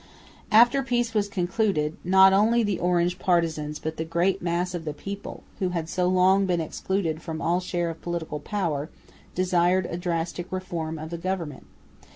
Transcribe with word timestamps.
After 0.51 0.81
peace 0.81 1.13
was 1.13 1.29
concluded, 1.29 1.95
not 2.03 2.33
only 2.33 2.63
the 2.63 2.79
Orange 2.79 3.19
partisans 3.19 3.77
but 3.77 3.97
the 3.97 4.03
great 4.03 4.41
mass 4.41 4.73
of 4.73 4.83
the 4.83 4.95
people, 4.95 5.43
who 5.59 5.69
had 5.69 5.87
so 5.87 6.07
long 6.07 6.47
been 6.47 6.59
excluded 6.59 7.21
from 7.21 7.39
all 7.39 7.59
share 7.59 7.91
of 7.91 8.01
political 8.01 8.39
power, 8.39 8.89
desired 9.35 9.85
a 9.85 9.97
drastic 9.97 10.51
reform 10.51 10.97
of 10.97 11.11
the 11.11 11.19
government. 11.19 11.67